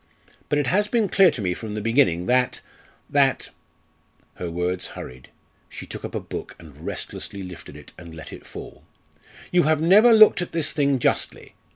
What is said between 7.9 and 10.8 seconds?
and let it fall "you have never looked at this